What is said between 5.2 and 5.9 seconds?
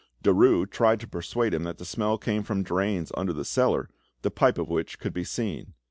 seen.